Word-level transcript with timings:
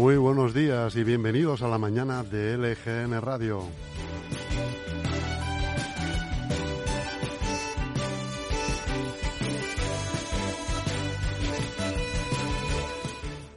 Muy 0.00 0.16
buenos 0.16 0.54
días 0.54 0.96
y 0.96 1.04
bienvenidos 1.04 1.60
a 1.60 1.68
la 1.68 1.76
mañana 1.76 2.24
de 2.24 2.56
LGN 2.56 3.20
Radio. 3.20 3.64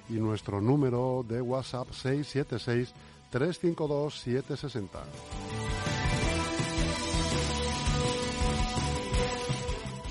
y 0.09 0.13
nuestro 0.13 0.61
número 0.61 1.25
de 1.27 1.41
WhatsApp 1.41 1.89
676 1.91 2.95
352 3.31 4.21
760. 4.21 5.76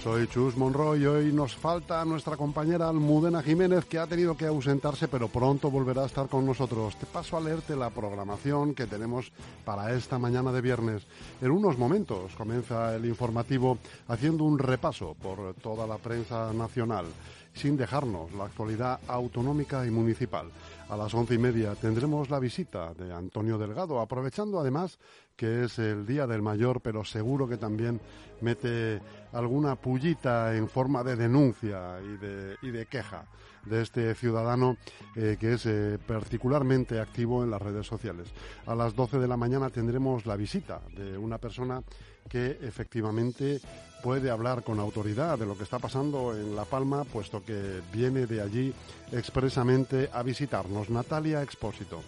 Soy 0.06 0.28
Chus 0.28 0.56
Monroy 0.56 1.02
y 1.02 1.06
hoy 1.08 1.34
nos 1.34 1.56
falta 1.56 2.06
nuestra 2.06 2.38
compañera 2.38 2.88
Almudena 2.88 3.42
Jiménez 3.42 3.86
que 3.86 3.98
ha 3.98 4.06
tenido 4.06 4.38
que 4.38 4.46
ausentarse 4.46 5.08
pero 5.08 5.30
pronto 5.30 5.72
volverá 5.72 6.04
a 6.04 6.06
estar 6.06 6.28
con 6.28 6.46
nosotros. 6.46 6.96
Te 6.96 7.08
paso 7.08 7.36
a 7.36 7.42
leerte 7.42 7.76
la 7.76 7.90
programación 7.90 8.76
que 8.76 8.86
tenemos 8.86 9.32
para 9.66 9.96
esta 9.96 10.20
mañana 10.20 10.52
de 10.52 10.62
viernes. 10.62 11.08
En 11.42 11.50
unos 11.50 11.80
momentos 11.80 12.36
comienza 12.36 12.96
el 12.96 13.06
informativo 13.06 13.80
haciendo 14.08 14.44
un 14.44 14.60
repaso 14.60 15.16
por 15.20 15.56
toda 15.56 15.88
la 15.88 15.98
prensa 15.98 16.54
nacional 16.54 17.08
sin 17.56 17.78
dejarnos 17.78 18.34
la 18.34 18.46
actualidad 18.46 19.00
autonómica 19.08 19.86
y 19.86 19.90
municipal. 19.90 20.52
A 20.90 20.98
las 20.98 21.14
once 21.14 21.34
y 21.34 21.38
media 21.38 21.74
tendremos 21.74 22.30
la 22.30 22.38
visita 22.38 22.94
de 22.94 23.12
Antonio 23.12 23.58
Delgado, 23.58 24.00
aprovechando 24.00 24.60
además 24.60 25.00
que 25.36 25.66
es 25.66 25.80
el 25.80 26.06
Día 26.06 26.28
del 26.28 26.42
Mayor, 26.42 26.82
pero 26.82 27.04
seguro 27.04 27.48
que 27.48 27.58
también 27.58 28.00
mete 28.42 29.02
alguna 29.34 29.76
pullita 29.76 30.56
en 30.56 30.68
forma 30.68 31.04
de 31.04 31.16
denuncia 31.16 32.00
y 32.02 32.72
de, 32.72 32.86
queja 32.86 33.26
de 33.66 33.82
este 33.82 34.14
ciudadano 34.14 34.78
eh, 35.16 35.38
que 35.40 35.54
es 35.54 35.66
eh, 35.66 35.98
particularmente 36.06 37.00
activo 37.00 37.44
en 37.44 37.52
las 37.52 37.62
redes 37.62 37.88
sociales. 37.88 38.28
A 38.68 38.76
las 38.76 38.96
12 38.96 39.18
de 39.18 39.28
la 39.28 39.38
mañana 39.38 39.70
tendremos 39.70 40.26
la 40.26 40.36
visita 40.36 40.82
de 40.96 41.18
una 41.18 41.40
persona 41.40 41.82
que 42.30 42.60
efectivamente 42.62 43.60
puede 44.04 44.30
hablar 44.30 44.64
con 44.64 44.80
autoridad 44.80 45.40
de 45.40 45.48
lo 45.48 45.58
que 45.58 45.64
está 45.64 45.80
pasando 45.80 46.36
en 46.38 46.56
La 46.56 46.66
Palma, 46.66 47.04
puesto 47.06 47.44
que 47.44 47.82
viene 47.92 48.28
de 48.28 48.42
allí 48.42 48.74
expresamente 49.12 50.10
a 50.14 50.22
visitarnos. 50.22 50.90
Natalia 50.90 51.42
Expósito. 51.42 52.04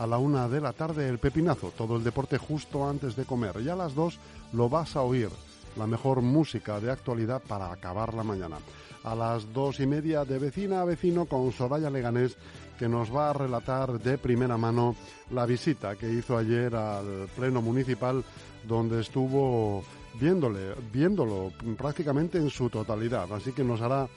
A 0.00 0.06
la 0.06 0.16
una 0.16 0.48
de 0.48 0.62
la 0.62 0.72
tarde 0.72 1.06
el 1.10 1.18
pepinazo, 1.18 1.74
todo 1.76 1.98
el 1.98 2.02
deporte 2.02 2.38
justo 2.38 2.88
antes 2.88 3.14
de 3.16 3.26
comer. 3.26 3.56
Y 3.60 3.68
a 3.68 3.76
las 3.76 3.94
dos 3.94 4.18
lo 4.54 4.70
vas 4.70 4.96
a 4.96 5.02
oír, 5.02 5.28
la 5.76 5.86
mejor 5.86 6.22
música 6.22 6.80
de 6.80 6.90
actualidad 6.90 7.42
para 7.46 7.70
acabar 7.70 8.14
la 8.14 8.22
mañana. 8.22 8.56
A 9.04 9.14
las 9.14 9.52
dos 9.52 9.78
y 9.78 9.86
media 9.86 10.24
de 10.24 10.38
vecina 10.38 10.80
a 10.80 10.86
vecino 10.86 11.26
con 11.26 11.52
Soraya 11.52 11.90
Leganés 11.90 12.38
que 12.78 12.88
nos 12.88 13.14
va 13.14 13.28
a 13.28 13.34
relatar 13.34 14.00
de 14.00 14.16
primera 14.16 14.56
mano 14.56 14.96
la 15.32 15.44
visita 15.44 15.96
que 15.96 16.10
hizo 16.10 16.38
ayer 16.38 16.74
al 16.74 17.28
Pleno 17.36 17.60
Municipal 17.60 18.24
donde 18.66 19.02
estuvo 19.02 19.84
viéndole, 20.18 20.76
viéndolo 20.90 21.52
prácticamente 21.76 22.38
en 22.38 22.48
su 22.48 22.70
totalidad. 22.70 23.30
Así 23.34 23.52
que 23.52 23.64
nos 23.64 23.82
hará 23.82 24.08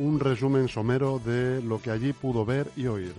un 0.00 0.20
resumen 0.20 0.68
somero 0.68 1.18
de 1.18 1.62
lo 1.62 1.80
que 1.80 1.92
allí 1.92 2.12
pudo 2.12 2.44
ver 2.44 2.70
y 2.76 2.88
oír. 2.88 3.14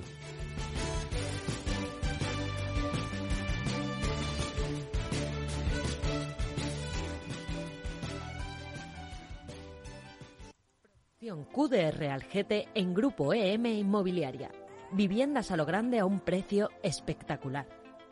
QDR 11.51 12.09
Algete 12.09 12.69
en 12.75 12.93
Grupo 12.93 13.33
EM 13.33 13.65
Inmobiliaria. 13.65 14.51
Viviendas 14.93 15.51
a 15.51 15.57
lo 15.57 15.65
grande 15.65 15.99
a 15.99 16.05
un 16.05 16.21
precio 16.21 16.69
espectacular. 16.81 17.67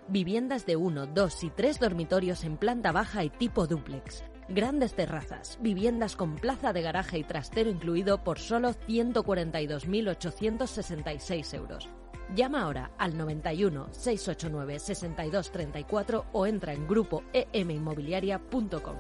Viviendas 0.10 0.66
de 0.66 0.76
1, 0.76 1.08
2 1.08 1.44
y 1.46 1.50
3 1.50 1.80
dormitorios 1.80 2.44
en 2.44 2.58
planta 2.58 2.92
baja 2.92 3.24
y 3.24 3.30
tipo 3.30 3.66
dúplex. 3.66 4.26
Grandes 4.50 4.94
terrazas, 4.94 5.58
viviendas 5.62 6.18
con 6.18 6.36
plaza 6.36 6.74
de 6.74 6.82
garaje 6.82 7.20
y 7.20 7.24
trastero 7.24 7.70
incluido 7.70 8.22
por 8.24 8.40
solo 8.40 8.72
142.866 8.88 11.54
euros. 11.54 11.88
Llama 12.36 12.64
ahora 12.64 12.92
al 12.98 13.18
91 13.18 13.88
689 13.92 14.80
6234 14.80 16.26
o 16.34 16.46
entra 16.46 16.74
en 16.74 16.86
grupo 16.88 17.24
eminmobiliaria.com. 17.32 18.98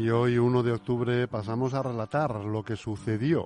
Y 0.00 0.08
hoy, 0.08 0.38
1 0.38 0.62
de 0.62 0.72
octubre, 0.72 1.28
pasamos 1.28 1.74
a 1.74 1.82
relatar 1.82 2.34
lo 2.36 2.64
que 2.64 2.74
sucedió 2.74 3.44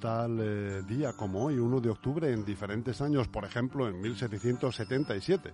tal 0.00 0.38
eh, 0.40 0.82
día 0.86 1.14
como 1.14 1.46
hoy, 1.46 1.58
1 1.58 1.80
de 1.80 1.90
octubre, 1.90 2.32
en 2.32 2.44
diferentes 2.44 3.00
años, 3.00 3.26
por 3.26 3.44
ejemplo, 3.44 3.88
en 3.88 4.00
1777. 4.00 5.52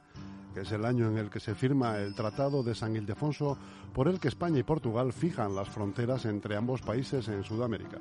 que 0.52 0.60
es 0.60 0.72
el 0.72 0.84
año 0.84 1.08
en 1.08 1.16
el 1.16 1.31
que 1.31 1.40
se 1.40 1.54
firma 1.54 1.96
el 1.96 2.14
Tratado 2.14 2.62
de 2.62 2.75
San 2.75 2.94
Ildefonso, 2.94 3.56
por 3.94 4.08
el 4.08 4.20
que 4.20 4.28
España 4.28 4.58
y 4.58 4.62
Portugal 4.62 5.14
fijan 5.14 5.54
las 5.54 5.70
fronteras 5.70 6.26
entre 6.26 6.54
ambos 6.54 6.82
países 6.82 7.28
en 7.28 7.43
Sudamérica. 7.44 7.96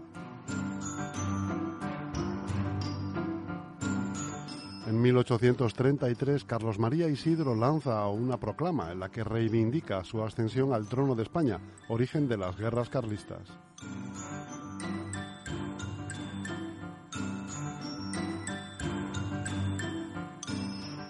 En 4.92 5.02
1833, 5.02 6.44
Carlos 6.44 6.78
María 6.78 7.08
Isidro 7.08 7.56
lanza 7.56 8.06
una 8.08 8.36
proclama 8.36 8.92
en 8.92 9.00
la 9.00 9.08
que 9.08 9.24
reivindica 9.24 10.04
su 10.04 10.22
ascensión 10.22 10.74
al 10.74 10.90
trono 10.90 11.16
de 11.16 11.24
España, 11.24 11.62
origen 11.88 12.28
de 12.28 12.36
las 12.36 12.58
guerras 12.58 12.90
carlistas. 12.90 13.40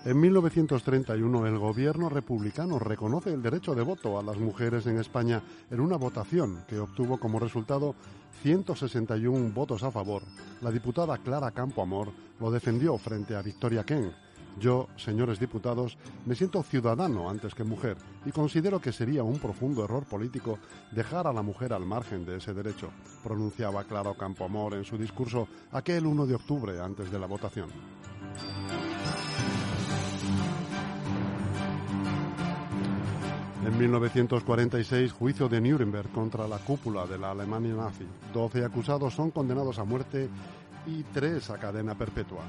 En 0.03 0.19
1931 0.19 1.45
el 1.45 1.59
gobierno 1.59 2.09
republicano 2.09 2.80
reconoce 2.80 3.31
el 3.31 3.44
derecho 3.44 3.75
de 3.75 3.83
voto 3.83 4.18
a 4.18 4.24
las 4.24 4.38
mujeres 4.38 4.88
en 4.88 4.98
España 4.98 5.44
en 5.69 5.80
una 5.80 5.95
votación 5.95 6.63
que 6.68 6.80
obtuvo 6.80 7.19
como 7.19 7.38
resultado 7.39 7.94
161 8.42 9.51
votos 9.53 9.83
a 9.83 9.92
favor. 9.92 10.24
La 10.62 10.71
diputada 10.71 11.19
Clara 11.19 11.51
Campoamor 11.51 12.12
lo 12.39 12.50
defendió 12.50 12.98
frente 12.98 13.36
a 13.36 13.44
Victoria 13.44 13.83
Ken. 13.83 14.12
Yo, 14.59 14.88
señores 14.98 15.39
diputados, 15.39 16.00
me 16.25 16.33
siento 16.33 16.63
ciudadano 16.63 17.30
antes 17.30 17.53
que 17.53 17.63
mujer 17.63 17.95
y 18.25 18.31
considero 18.31 18.81
que 18.81 18.92
sería 18.92 19.21
un 19.21 19.38
profundo 19.38 19.86
error 19.86 20.06
político 20.06 20.57
dejar 20.92 21.27
a 21.27 21.33
la 21.33 21.44
mujer 21.44 21.74
al 21.74 21.86
margen 21.86 22.25
de 22.25 22.38
ese 22.38 22.56
derecho, 22.56 22.89
pronunciaba 23.24 23.83
Clara 23.83 24.15
Campoamor 24.18 24.74
en 24.74 24.83
su 24.83 24.98
discurso 24.98 25.48
aquel 25.71 26.07
1 26.07 26.25
de 26.25 26.36
octubre 26.36 26.81
antes 26.81 27.12
de 27.12 27.19
la 27.19 27.27
votación. 27.27 27.69
En 33.63 33.77
1946, 33.77 35.11
juicio 35.11 35.47
de 35.47 35.61
Nuremberg 35.61 36.09
contra 36.11 36.47
la 36.47 36.57
cúpula 36.57 37.05
de 37.05 37.19
la 37.19 37.31
Alemania 37.31 37.75
nazi. 37.75 38.05
Doce 38.33 38.65
acusados 38.65 39.13
son 39.13 39.29
condenados 39.29 39.77
a 39.77 39.83
muerte 39.83 40.29
y 40.87 41.03
tres 41.03 41.49
a 41.51 41.59
cadena 41.59 41.93
perpetua. 41.93 42.41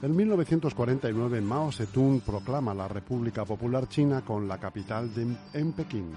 En 0.00 0.16
1949, 0.16 1.40
Mao 1.42 1.70
Zedong 1.70 2.20
proclama 2.20 2.72
la 2.72 2.88
República 2.88 3.44
Popular 3.44 3.88
China 3.88 4.22
con 4.24 4.48
la 4.48 4.58
capital 4.58 5.12
de, 5.12 5.36
en 5.52 5.72
Pekín. 5.72 6.14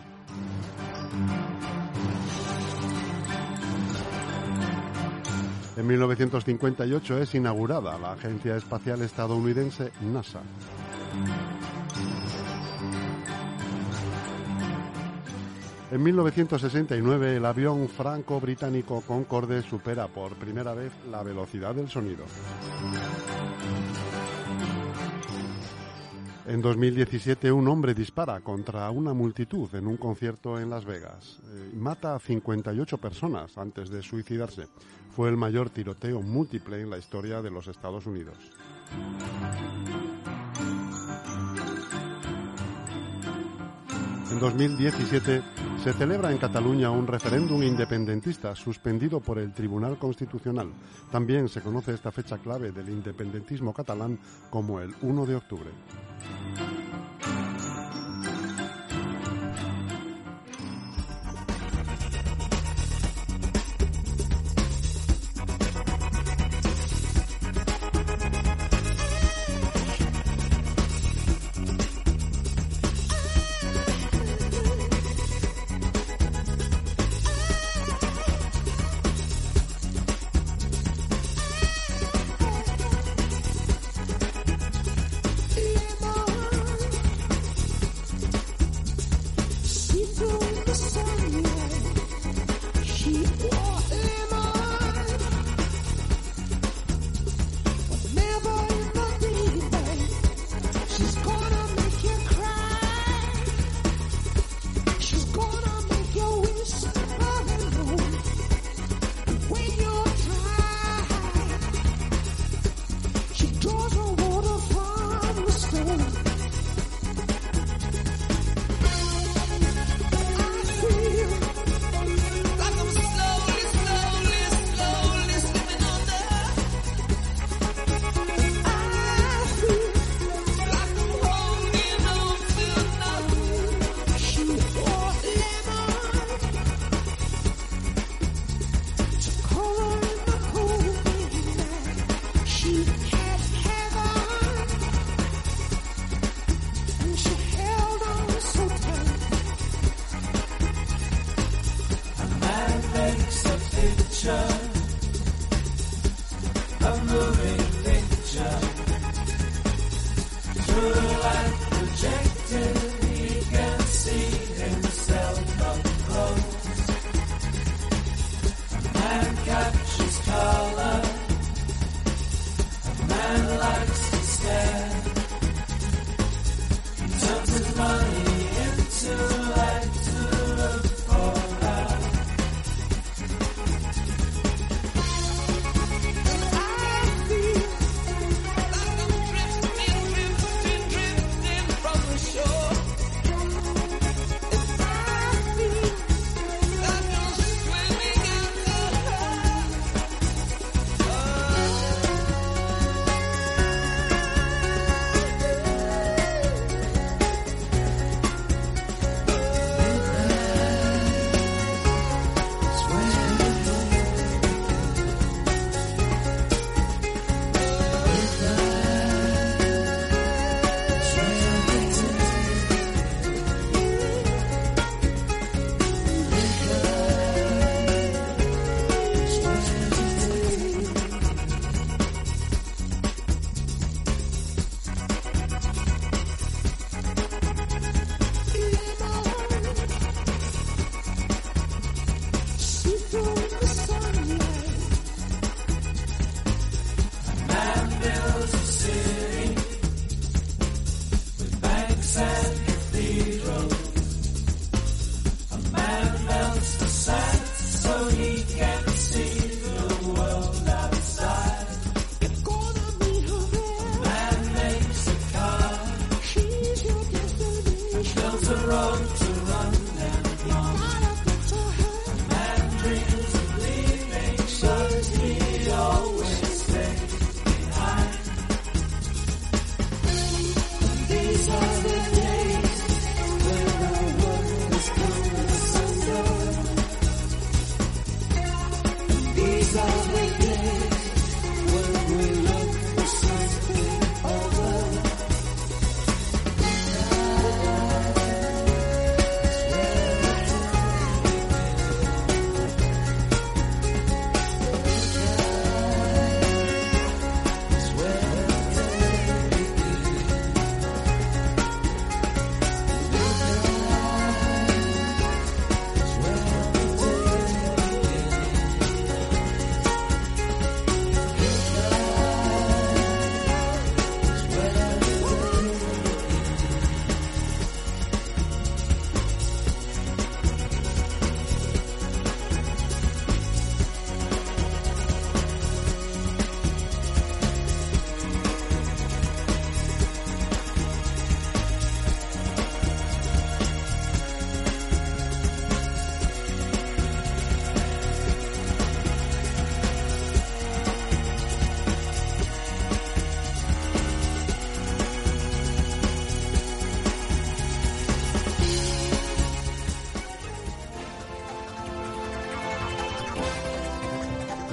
En 5.77 5.87
1958 5.87 7.17
es 7.19 7.35
inaugurada 7.35 7.97
la 7.97 8.11
Agencia 8.11 8.57
Espacial 8.57 9.01
Estadounidense 9.01 9.91
NASA. 10.01 10.41
En 15.91 16.03
1969 16.03 17.37
el 17.37 17.45
avión 17.45 17.87
franco-británico 17.89 19.01
Concorde 19.01 19.61
supera 19.61 20.07
por 20.07 20.35
primera 20.35 20.73
vez 20.73 20.91
la 21.09 21.23
velocidad 21.23 21.75
del 21.75 21.89
sonido. 21.89 22.23
En 26.51 26.61
2017 26.61 27.49
un 27.49 27.65
hombre 27.69 27.93
dispara 27.93 28.41
contra 28.41 28.91
una 28.91 29.13
multitud 29.13 29.73
en 29.73 29.87
un 29.87 29.95
concierto 29.95 30.59
en 30.59 30.69
Las 30.69 30.83
Vegas. 30.83 31.39
Eh, 31.45 31.71
mata 31.73 32.13
a 32.13 32.19
58 32.19 32.97
personas 32.97 33.57
antes 33.57 33.89
de 33.89 34.01
suicidarse. 34.01 34.67
Fue 35.15 35.29
el 35.29 35.37
mayor 35.37 35.69
tiroteo 35.69 36.21
múltiple 36.21 36.81
en 36.81 36.89
la 36.89 36.97
historia 36.97 37.41
de 37.41 37.51
los 37.51 37.69
Estados 37.69 38.05
Unidos. 38.05 38.35
En 44.29 44.39
2017 44.41 45.41
se 45.83 45.93
celebra 45.93 46.31
en 46.31 46.37
Cataluña 46.37 46.91
un 46.91 47.07
referéndum 47.07 47.63
independentista 47.63 48.55
suspendido 48.55 49.19
por 49.19 49.39
el 49.39 49.51
Tribunal 49.51 49.97
Constitucional. 49.97 50.69
También 51.11 51.49
se 51.49 51.61
conoce 51.61 51.95
esta 51.95 52.11
fecha 52.11 52.37
clave 52.37 52.71
del 52.71 52.89
independentismo 52.89 53.73
catalán 53.73 54.19
como 54.51 54.79
el 54.79 54.93
1 55.01 55.25
de 55.25 55.35
octubre. 55.35 55.71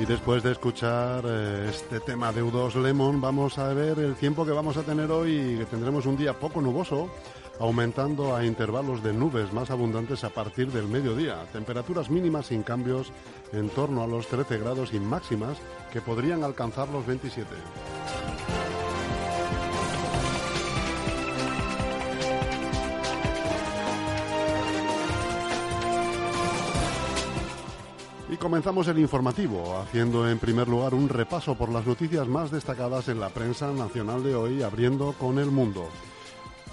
Después 0.05 0.43
de 0.43 0.52
escuchar 0.52 1.25
eh, 1.26 1.67
este 1.71 2.00
tema 2.00 2.33
de 2.33 2.43
U2 2.43 2.81
Lemon, 2.83 3.21
vamos 3.21 3.59
a 3.59 3.73
ver 3.73 3.99
el 3.99 4.14
tiempo 4.14 4.45
que 4.45 4.52
vamos 4.52 4.76
a 4.76 4.83
tener 4.83 5.11
hoy, 5.11 5.57
que 5.59 5.64
tendremos 5.64 6.07
un 6.07 6.17
día 6.17 6.35
poco 6.35 6.61
nuboso, 6.61 7.11
aumentando 7.59 8.37
a 8.37 8.45
intervalos 8.45 9.02
de 9.02 9.12
nubes 9.12 9.52
más 9.52 9.71
abundantes 9.71 10.23
a 10.25 10.31
partir 10.31 10.71
del 10.71 10.87
mediodía. 10.87 11.45
Temperaturas 11.52 12.11
mínimas 12.11 12.47
sin 12.47 12.62
cambios 12.62 13.12
en 13.52 13.71
torno 13.71 14.02
a 14.02 14.07
los 14.07 14.28
13 14.28 14.59
grados 14.59 14.93
y 14.93 15.00
máximas 15.00 15.59
que 15.93 16.00
podrían 16.00 16.45
alcanzar 16.45 16.88
los 16.90 17.05
27. 17.05 17.49
Comenzamos 28.37 28.87
el 28.89 28.99
informativo, 28.99 29.79
haciendo 29.79 30.29
en 30.29 30.39
primer 30.39 30.69
lugar 30.69 30.95
un 30.95 31.09
repaso 31.09 31.55
por 31.55 31.71
las 31.71 31.87
noticias 31.87 32.29
más 32.29 32.51
destacadas 32.51 33.09
en 33.09 33.21
la 33.21 33.31
prensa 33.31 33.73
nacional 33.73 34.23
de 34.23 34.35
hoy, 34.35 34.63
abriendo 34.63 35.15
con 35.19 35.39
el 35.39 35.51
mundo 35.51 35.89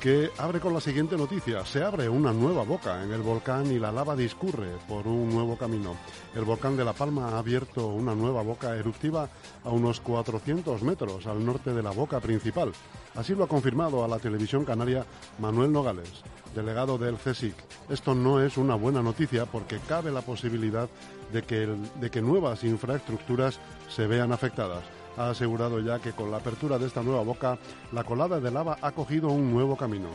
que 0.05 0.29
abre 0.37 0.59
con 0.59 0.71
la 0.71 0.79
siguiente 0.79 1.17
noticia. 1.17 1.65
Se 1.65 1.83
abre 1.83 2.07
una 2.07 2.31
nueva 2.31 2.61
boca 2.61 3.03
en 3.03 3.11
el 3.11 3.23
volcán 3.23 3.71
y 3.71 3.79
la 3.79 3.91
lava 3.91 4.15
discurre 4.15 4.67
por 4.87 5.07
un 5.07 5.31
nuevo 5.31 5.57
camino. 5.57 5.95
El 6.35 6.43
volcán 6.43 6.77
de 6.77 6.85
La 6.85 6.93
Palma 6.93 7.29
ha 7.29 7.39
abierto 7.39 7.87
una 7.87 8.13
nueva 8.13 8.43
boca 8.43 8.75
eruptiva 8.75 9.27
a 9.63 9.71
unos 9.71 10.01
400 10.01 10.83
metros 10.83 11.25
al 11.25 11.43
norte 11.43 11.73
de 11.73 11.81
la 11.81 11.89
boca 11.89 12.19
principal. 12.19 12.71
Así 13.15 13.33
lo 13.33 13.45
ha 13.45 13.47
confirmado 13.47 14.05
a 14.05 14.07
la 14.07 14.19
televisión 14.19 14.63
canaria 14.63 15.07
Manuel 15.39 15.71
Nogales, 15.71 16.21
delegado 16.53 16.99
del 16.99 17.17
CSIC. 17.17 17.55
Esto 17.89 18.13
no 18.13 18.43
es 18.43 18.57
una 18.57 18.75
buena 18.75 19.01
noticia 19.01 19.47
porque 19.47 19.79
cabe 19.87 20.11
la 20.11 20.21
posibilidad 20.21 20.87
de 21.33 21.41
que, 21.41 21.67
de 21.99 22.11
que 22.11 22.21
nuevas 22.21 22.63
infraestructuras 22.63 23.59
se 23.89 24.05
vean 24.05 24.31
afectadas 24.31 24.83
ha 25.17 25.29
asegurado 25.29 25.79
ya 25.79 25.99
que 25.99 26.11
con 26.11 26.31
la 26.31 26.37
apertura 26.37 26.77
de 26.77 26.87
esta 26.87 27.03
nueva 27.03 27.23
boca, 27.23 27.57
la 27.91 28.03
colada 28.03 28.39
de 28.39 28.51
lava 28.51 28.77
ha 28.81 28.91
cogido 28.91 29.29
un 29.29 29.51
nuevo 29.51 29.75
camino. 29.75 30.09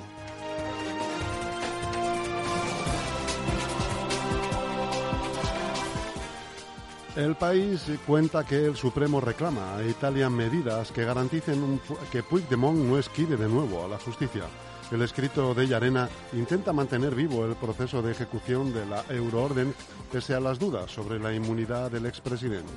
El 7.17 7.35
país 7.35 7.83
cuenta 8.07 8.45
que 8.45 8.65
el 8.65 8.77
Supremo 8.77 9.21
reclama 9.21 9.77
a 9.77 9.85
Italia 9.85 10.31
medidas 10.31 10.93
que 10.93 11.05
garanticen 11.05 11.81
que 12.13 12.23
Puigdemont 12.23 12.79
no 12.79 12.99
esquive 12.99 13.37
de 13.37 13.49
nuevo 13.49 13.85
a 13.85 13.89
la 13.89 13.99
justicia. 13.99 14.45
El 14.93 15.03
escrito 15.03 15.53
de 15.53 15.67
Llarena 15.67 16.09
intenta 16.33 16.73
mantener 16.73 17.15
vivo 17.15 17.45
el 17.45 17.57
proceso 17.57 18.01
de 18.01 18.13
ejecución 18.13 18.73
de 18.73 18.87
la 18.87 19.05
euroorden 19.09 19.75
pese 20.11 20.35
a 20.35 20.41
las 20.41 20.59
dudas 20.59 20.91
sobre 20.91 21.19
la 21.19 21.35
inmunidad 21.35 21.91
del 21.91 22.07
expresidente. 22.07 22.73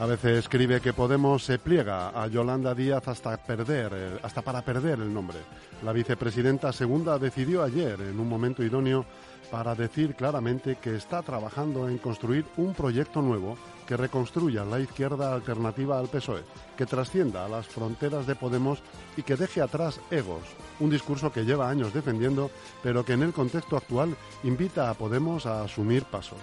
A 0.00 0.06
veces 0.06 0.38
escribe 0.38 0.80
que 0.80 0.92
Podemos 0.92 1.42
se 1.42 1.58
pliega 1.58 2.10
a 2.10 2.28
Yolanda 2.28 2.72
Díaz 2.72 3.08
hasta 3.08 3.36
perder, 3.36 4.20
hasta 4.22 4.42
para 4.42 4.62
perder 4.62 5.00
el 5.00 5.12
nombre. 5.12 5.38
La 5.82 5.92
vicepresidenta 5.92 6.72
segunda 6.72 7.18
decidió 7.18 7.64
ayer, 7.64 8.00
en 8.02 8.20
un 8.20 8.28
momento 8.28 8.62
idóneo, 8.62 9.04
para 9.50 9.74
decir 9.74 10.14
claramente 10.14 10.76
que 10.76 10.94
está 10.94 11.20
trabajando 11.22 11.88
en 11.88 11.98
construir 11.98 12.44
un 12.58 12.74
proyecto 12.74 13.20
nuevo 13.22 13.58
que 13.88 13.96
reconstruya 13.96 14.64
la 14.64 14.78
izquierda 14.78 15.34
alternativa 15.34 15.98
al 15.98 16.06
PSOE, 16.06 16.44
que 16.76 16.86
trascienda 16.86 17.44
a 17.44 17.48
las 17.48 17.66
fronteras 17.66 18.24
de 18.24 18.36
Podemos 18.36 18.78
y 19.16 19.24
que 19.24 19.34
deje 19.34 19.60
atrás 19.60 20.00
egos, 20.12 20.42
un 20.78 20.90
discurso 20.90 21.32
que 21.32 21.44
lleva 21.44 21.68
años 21.68 21.92
defendiendo, 21.92 22.52
pero 22.84 23.04
que 23.04 23.14
en 23.14 23.24
el 23.24 23.32
contexto 23.32 23.76
actual 23.76 24.16
invita 24.44 24.90
a 24.90 24.94
Podemos 24.94 25.44
a 25.44 25.64
asumir 25.64 26.04
pasos. 26.04 26.38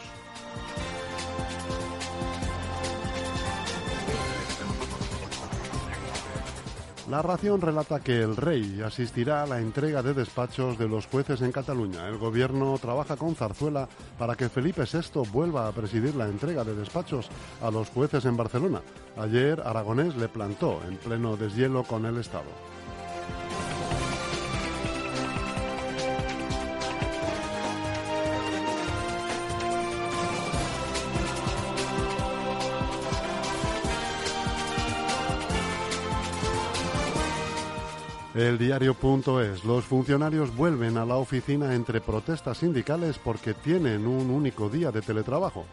La 7.09 7.21
ración 7.21 7.61
relata 7.61 7.99
que 7.99 8.23
el 8.23 8.35
rey 8.35 8.81
asistirá 8.83 9.43
a 9.43 9.45
la 9.45 9.59
entrega 9.59 10.01
de 10.01 10.15
despachos 10.15 10.79
de 10.79 10.87
los 10.87 11.05
jueces 11.05 11.41
en 11.41 11.51
Cataluña. 11.51 12.07
El 12.07 12.17
gobierno 12.17 12.75
trabaja 12.81 13.15
con 13.15 13.35
Zarzuela 13.35 13.87
para 14.17 14.33
que 14.33 14.49
Felipe 14.49 14.85
VI 14.91 15.21
vuelva 15.31 15.67
a 15.67 15.71
presidir 15.71 16.15
la 16.15 16.27
entrega 16.27 16.63
de 16.63 16.73
despachos 16.73 17.29
a 17.61 17.69
los 17.69 17.89
jueces 17.89 18.25
en 18.25 18.35
Barcelona. 18.35 18.81
Ayer 19.17 19.61
Aragonés 19.61 20.15
le 20.15 20.29
plantó 20.29 20.81
en 20.87 20.97
pleno 20.97 21.37
deshielo 21.37 21.83
con 21.83 22.07
el 22.07 22.17
Estado. 22.17 22.74
El 38.35 38.57
diario.es. 38.57 39.63
Los 39.63 39.85
funcionarios 39.85 40.53
vuelven 40.53 40.97
a 40.97 41.05
la 41.05 41.15
oficina 41.15 41.73
entre 41.73 42.01
protestas 42.01 42.57
sindicales 42.57 43.17
porque 43.17 43.53
tienen 43.53 44.05
un 44.05 44.29
único 44.29 44.67
día 44.67 44.91
de 44.91 45.01
teletrabajo. 45.01 45.63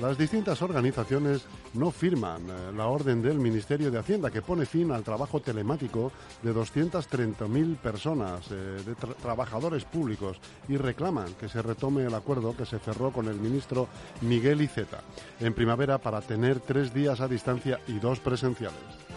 Las 0.00 0.18
distintas 0.18 0.60
organizaciones 0.60 1.46
no 1.74 1.92
firman 1.92 2.42
eh, 2.42 2.72
la 2.76 2.86
orden 2.86 3.22
del 3.22 3.38
Ministerio 3.38 3.92
de 3.92 4.00
Hacienda 4.00 4.32
que 4.32 4.42
pone 4.42 4.66
fin 4.66 4.90
al 4.90 5.04
trabajo 5.04 5.40
telemático 5.40 6.10
de 6.42 6.52
230.000 6.52 7.76
personas, 7.76 8.50
eh, 8.50 8.82
de 8.84 8.94
trabajadores 8.96 9.84
públicos, 9.84 10.40
y 10.68 10.76
reclaman 10.76 11.34
que 11.34 11.48
se 11.48 11.62
retome 11.62 12.02
el 12.02 12.14
acuerdo 12.14 12.56
que 12.56 12.66
se 12.66 12.80
cerró 12.80 13.12
con 13.12 13.28
el 13.28 13.38
ministro 13.38 13.86
Miguel 14.22 14.60
Iceta 14.60 15.02
en 15.38 15.54
primavera 15.54 15.98
para 15.98 16.20
tener 16.20 16.58
tres 16.58 16.92
días 16.92 17.20
a 17.20 17.28
distancia 17.28 17.78
y 17.86 18.00
dos 18.00 18.18
presenciales. 18.18 19.07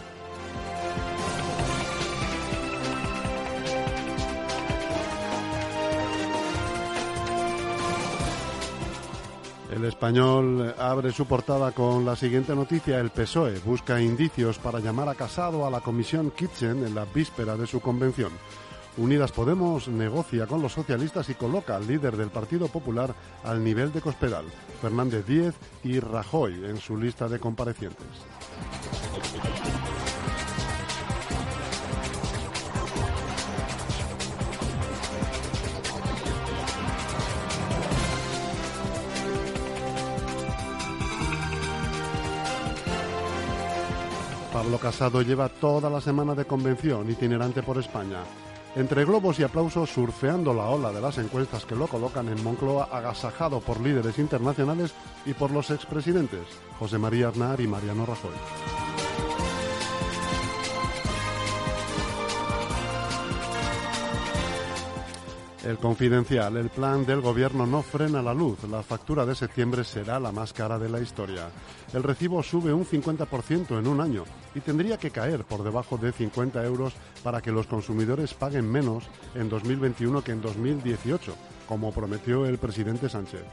El 9.72 9.86
español 9.86 10.74
abre 10.78 11.12
su 11.12 11.24
portada 11.24 11.72
con 11.72 12.04
la 12.04 12.14
siguiente 12.14 12.54
noticia. 12.54 13.00
El 13.00 13.08
PSOE 13.08 13.58
busca 13.60 14.02
indicios 14.02 14.58
para 14.58 14.80
llamar 14.80 15.08
a 15.08 15.14
Casado 15.14 15.66
a 15.66 15.70
la 15.70 15.80
comisión 15.80 16.30
Kitchen 16.30 16.84
en 16.84 16.94
la 16.94 17.06
víspera 17.06 17.56
de 17.56 17.66
su 17.66 17.80
convención. 17.80 18.32
Unidas 18.98 19.32
Podemos 19.32 19.88
negocia 19.88 20.46
con 20.46 20.60
los 20.60 20.74
socialistas 20.74 21.30
y 21.30 21.34
coloca 21.34 21.74
al 21.74 21.86
líder 21.86 22.18
del 22.18 22.28
Partido 22.28 22.68
Popular 22.68 23.14
al 23.44 23.64
nivel 23.64 23.90
de 23.94 24.02
Cospedal, 24.02 24.44
Fernández 24.82 25.26
Díez 25.26 25.54
y 25.82 26.00
Rajoy 26.00 26.66
en 26.66 26.76
su 26.76 26.98
lista 26.98 27.26
de 27.26 27.38
comparecientes. 27.38 28.06
Pablo 44.62 44.78
Casado 44.78 45.22
lleva 45.22 45.48
toda 45.48 45.90
la 45.90 46.00
semana 46.00 46.36
de 46.36 46.44
convención 46.44 47.10
itinerante 47.10 47.64
por 47.64 47.78
España. 47.78 48.20
Entre 48.76 49.04
globos 49.04 49.40
y 49.40 49.42
aplausos, 49.42 49.90
surfeando 49.90 50.54
la 50.54 50.66
ola 50.66 50.92
de 50.92 51.00
las 51.00 51.18
encuestas 51.18 51.66
que 51.66 51.74
lo 51.74 51.88
colocan 51.88 52.28
en 52.28 52.44
Moncloa, 52.44 52.84
agasajado 52.92 53.58
por 53.58 53.80
líderes 53.80 54.20
internacionales 54.20 54.94
y 55.26 55.34
por 55.34 55.50
los 55.50 55.72
expresidentes, 55.72 56.46
José 56.78 56.96
María 56.96 57.30
Aznar 57.30 57.60
y 57.60 57.66
Mariano 57.66 58.06
Rajoy. 58.06 58.30
El 65.64 65.78
confidencial, 65.78 66.56
el 66.56 66.70
plan 66.70 67.04
del 67.04 67.20
gobierno 67.20 67.66
no 67.66 67.82
frena 67.82 68.22
la 68.22 68.32
luz. 68.32 68.62
La 68.70 68.84
factura 68.84 69.26
de 69.26 69.34
septiembre 69.34 69.82
será 69.82 70.20
la 70.20 70.30
más 70.30 70.52
cara 70.52 70.78
de 70.78 70.88
la 70.88 71.00
historia. 71.00 71.50
El 71.92 72.04
recibo 72.04 72.44
sube 72.44 72.72
un 72.72 72.86
50% 72.86 73.76
en 73.76 73.88
un 73.88 74.00
año 74.00 74.24
y 74.54 74.60
tendría 74.60 74.98
que 74.98 75.10
caer 75.10 75.44
por 75.44 75.62
debajo 75.62 75.96
de 75.96 76.12
50 76.12 76.64
euros 76.64 76.94
para 77.22 77.40
que 77.40 77.52
los 77.52 77.66
consumidores 77.66 78.34
paguen 78.34 78.70
menos 78.70 79.04
en 79.34 79.48
2021 79.48 80.22
que 80.22 80.32
en 80.32 80.42
2018, 80.42 81.34
como 81.66 81.92
prometió 81.92 82.46
el 82.46 82.58
presidente 82.58 83.08
Sánchez. 83.08 83.44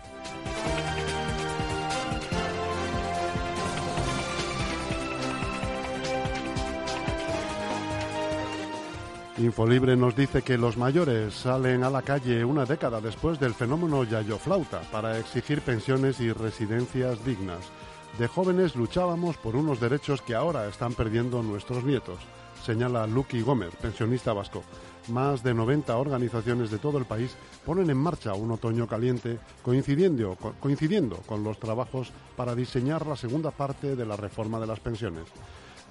Infolibre 9.40 9.96
nos 9.96 10.18
dice 10.18 10.42
que 10.42 10.58
los 10.58 10.76
mayores 10.76 11.34
salen 11.34 11.86
a 11.86 11.90
la 11.90 12.02
calle 12.02 12.44
una 12.44 12.66
década 12.66 13.00
después 13.00 13.40
del 13.40 13.54
fenómeno 13.54 14.04
Yayoflauta 14.04 14.82
para 14.92 15.18
exigir 15.18 15.62
pensiones 15.62 16.20
y 16.20 16.34
residencias 16.34 17.24
dignas. 17.24 17.72
De 18.18 18.28
jóvenes 18.28 18.76
luchábamos 18.76 19.38
por 19.38 19.56
unos 19.56 19.80
derechos 19.80 20.22
que 20.22 20.36
ahora 20.36 20.68
están 20.68 20.94
perdiendo 20.94 21.42
nuestros 21.42 21.84
nietos, 21.84 22.20
señala 22.66 23.08
Lucky 23.08 23.42
Gómez, 23.42 23.76
pensionista 23.82 24.34
vasco. 24.34 24.64
Más 25.08 25.42
de 25.42 25.54
90 25.54 25.96
organizaciones 25.96 26.70
de 26.70 26.78
todo 26.78 26.98
el 26.98 27.06
país 27.06 27.36
ponen 27.66 27.90
en 27.90 27.98
marcha 27.98 28.34
un 28.34 28.52
otoño 28.52 28.88
caliente 28.88 29.40
coincidiendo, 29.64 30.36
coincidiendo 30.60 31.18
con 31.26 31.44
los 31.44 31.60
trabajos 31.60 32.12
para 32.36 32.56
diseñar 32.56 33.08
la 33.08 33.16
segunda 33.16 33.52
parte 33.52 33.96
de 33.96 34.06
la 34.06 34.18
reforma 34.18 34.60
de 34.60 34.68
las 34.68 34.80
pensiones. 34.80 35.26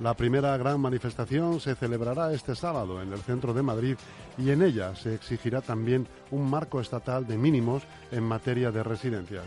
La 0.01 0.15
primera 0.15 0.57
gran 0.57 0.81
manifestación 0.81 1.59
se 1.59 1.75
celebrará 1.75 2.33
este 2.33 2.55
sábado 2.55 3.03
en 3.03 3.13
el 3.13 3.19
centro 3.19 3.53
de 3.53 3.63
Madrid 3.63 3.97
y 4.37 4.51
en 4.51 4.63
ella 4.63 4.95
se 4.95 5.15
exigirá 5.15 5.61
también 5.61 6.07
un 6.31 6.49
marco 6.49 6.81
estatal 6.81 7.27
de 7.27 7.37
mínimos 7.37 7.83
en 8.13 8.23
materia 8.23 8.71
de 8.71 8.85
residencias. 8.85 9.47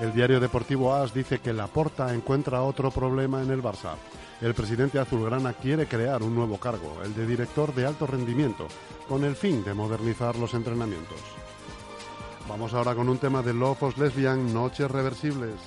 El 0.00 0.14
diario 0.14 0.40
deportivo 0.40 0.94
AS 0.94 1.12
dice 1.12 1.40
que 1.40 1.52
Laporta 1.52 2.14
encuentra 2.14 2.62
otro 2.62 2.90
problema 2.90 3.42
en 3.42 3.50
el 3.50 3.62
Barça. 3.62 3.96
El 4.40 4.54
presidente 4.54 4.98
azulgrana 4.98 5.52
quiere 5.52 5.86
crear 5.86 6.22
un 6.22 6.34
nuevo 6.34 6.56
cargo, 6.58 7.02
el 7.04 7.14
de 7.14 7.26
director 7.26 7.74
de 7.74 7.84
alto 7.84 8.06
rendimiento, 8.06 8.66
con 9.06 9.24
el 9.24 9.36
fin 9.36 9.62
de 9.62 9.74
modernizar 9.74 10.36
los 10.36 10.54
entrenamientos. 10.54 11.20
Vamos 12.48 12.72
ahora 12.72 12.94
con 12.94 13.10
un 13.10 13.18
tema 13.18 13.42
de 13.42 13.52
Lofos 13.52 13.98
Lesbian, 13.98 14.54
Noches 14.54 14.90
Reversibles. 14.90 15.60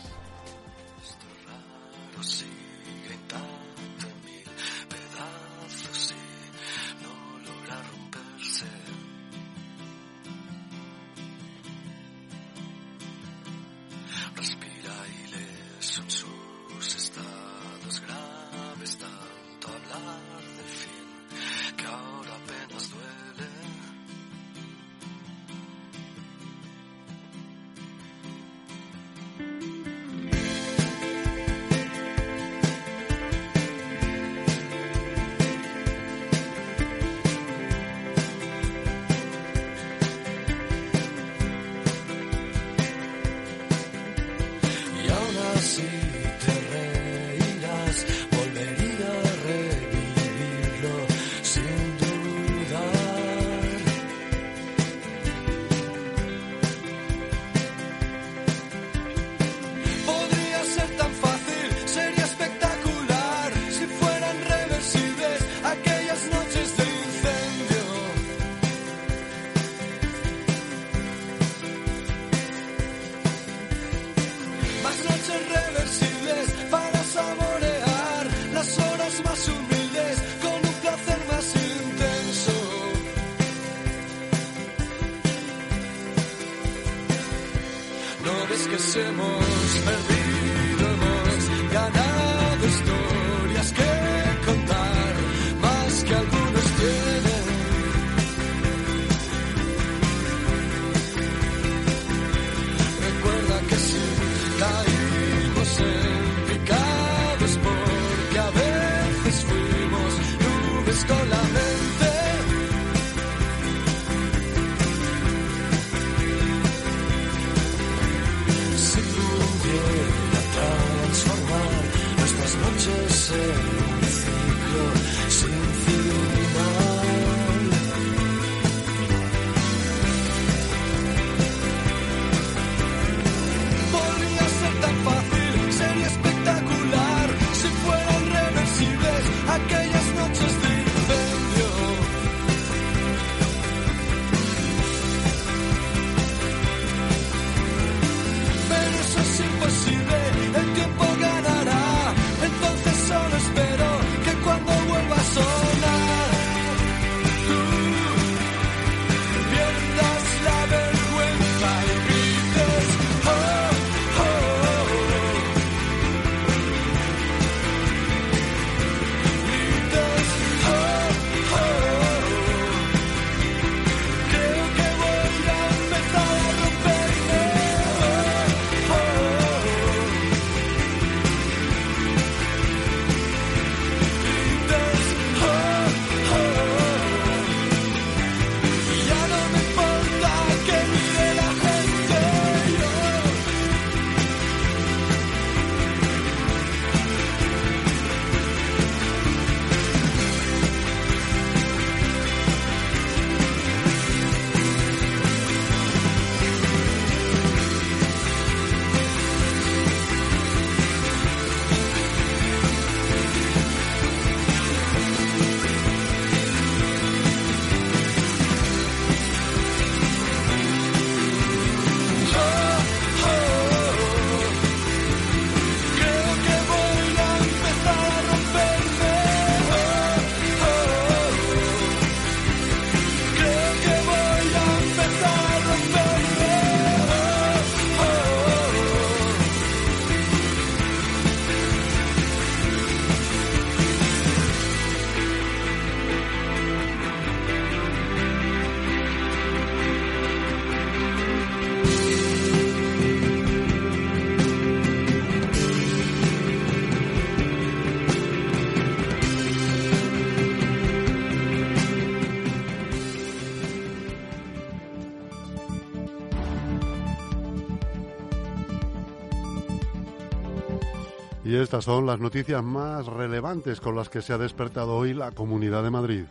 Estas 271.74 271.86
son 271.86 272.06
las 272.06 272.20
noticias 272.20 272.64
más 272.64 273.08
relevantes 273.08 273.82
con 273.82 273.96
las 273.96 274.08
que 274.08 274.22
se 274.22 274.32
ha 274.32 274.38
despertado 274.38 274.96
hoy 274.96 275.16
la 275.16 275.32
Comunidad 275.32 275.82
de 275.82 275.90
Madrid. 275.90 276.26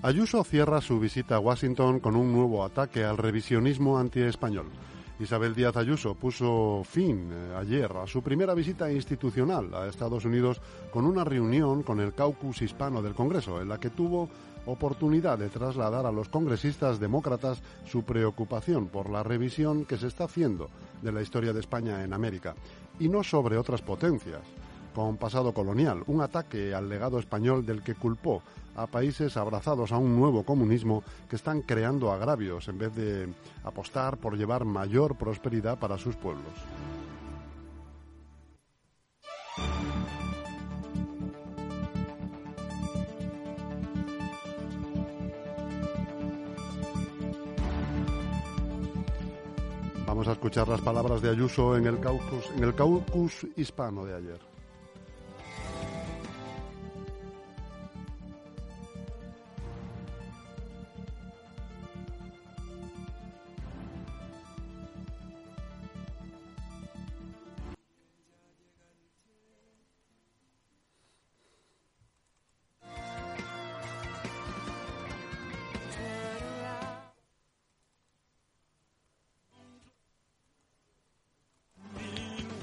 Ayuso 0.00 0.44
cierra 0.44 0.80
su 0.80 1.00
visita 1.00 1.34
a 1.34 1.40
Washington 1.40 1.98
con 1.98 2.14
un 2.14 2.32
nuevo 2.32 2.64
ataque 2.64 3.04
al 3.04 3.16
revisionismo 3.16 3.98
antiespañol. 3.98 4.66
Isabel 5.20 5.54
Díaz 5.54 5.76
Ayuso 5.76 6.14
puso 6.14 6.82
fin 6.84 7.30
eh, 7.32 7.56
ayer 7.58 7.90
a 7.90 8.06
su 8.06 8.22
primera 8.22 8.54
visita 8.54 8.90
institucional 8.92 9.74
a 9.74 9.88
Estados 9.88 10.24
Unidos 10.24 10.60
con 10.92 11.06
una 11.06 11.24
reunión 11.24 11.82
con 11.82 11.98
el 11.98 12.14
caucus 12.14 12.62
hispano 12.62 13.02
del 13.02 13.14
Congreso, 13.14 13.60
en 13.60 13.68
la 13.68 13.80
que 13.80 13.90
tuvo 13.90 14.28
oportunidad 14.66 15.38
de 15.38 15.48
trasladar 15.48 16.06
a 16.06 16.12
los 16.12 16.28
congresistas 16.28 17.00
demócratas 17.00 17.62
su 17.84 18.04
preocupación 18.04 18.86
por 18.86 19.10
la 19.10 19.24
revisión 19.24 19.84
que 19.86 19.96
se 19.96 20.06
está 20.06 20.24
haciendo 20.24 20.70
de 21.02 21.10
la 21.10 21.22
historia 21.22 21.52
de 21.52 21.60
España 21.60 22.04
en 22.04 22.12
América, 22.12 22.54
y 23.00 23.08
no 23.08 23.24
sobre 23.24 23.56
otras 23.56 23.82
potencias 23.82 24.42
con 24.98 25.16
pasado 25.16 25.54
colonial, 25.54 26.02
un 26.08 26.22
ataque 26.22 26.74
al 26.74 26.88
legado 26.88 27.20
español 27.20 27.64
del 27.64 27.84
que 27.84 27.94
culpó 27.94 28.42
a 28.74 28.88
países 28.88 29.36
abrazados 29.36 29.92
a 29.92 29.96
un 29.96 30.16
nuevo 30.16 30.42
comunismo 30.42 31.04
que 31.30 31.36
están 31.36 31.62
creando 31.62 32.10
agravios 32.10 32.66
en 32.66 32.78
vez 32.78 32.96
de 32.96 33.28
apostar 33.62 34.16
por 34.16 34.36
llevar 34.36 34.64
mayor 34.64 35.14
prosperidad 35.14 35.78
para 35.78 35.98
sus 35.98 36.16
pueblos. 36.16 36.52
Vamos 50.08 50.26
a 50.26 50.32
escuchar 50.32 50.66
las 50.66 50.80
palabras 50.80 51.22
de 51.22 51.30
Ayuso 51.30 51.76
en 51.76 51.86
el 51.86 52.00
caucus, 52.00 52.50
en 52.56 52.64
el 52.64 52.74
caucus 52.74 53.46
hispano 53.54 54.04
de 54.04 54.16
ayer. 54.16 54.47